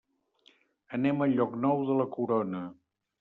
Anem 0.97 1.21
a 1.21 1.27
Llocnou 1.33 1.83
de 1.91 1.99
la 1.99 2.07
Corona. 2.17 2.63